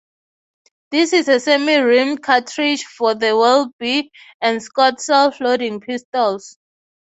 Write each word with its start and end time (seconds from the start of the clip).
This 0.89 1.13
is 1.13 1.27
a 1.27 1.39
semi-rimmed 1.39 2.23
cartridge 2.23 2.85
for 2.85 3.13
the 3.13 3.37
Webley 3.37 4.09
and 4.41 4.59
Scott 4.59 4.99
Self 4.99 5.39
Loading 5.39 5.79
pistols. 5.79 6.57